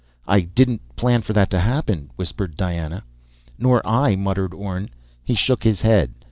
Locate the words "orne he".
4.51-5.35